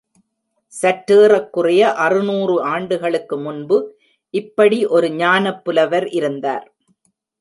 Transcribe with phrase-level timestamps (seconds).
[0.73, 3.77] சற்றேறக்குறைய அறுநூறு ஆண்டுகளுக்கு முன்பு
[4.33, 6.65] இப்படி ஒரு ஞானப் புலவர் இருந்தார்.